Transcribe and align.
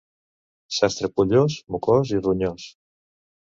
Sastre 0.77 1.09
pollós, 1.19 1.59
mocós 1.77 2.17
i 2.17 2.25
ronyós. 2.25 2.69